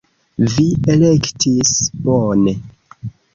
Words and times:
Vi 0.53 0.63
elektis 0.93 1.75
bone! 2.09 2.55